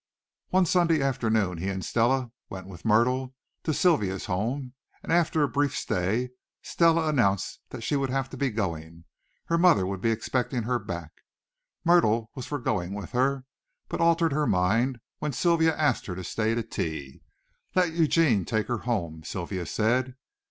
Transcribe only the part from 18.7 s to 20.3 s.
home," Sylvia said.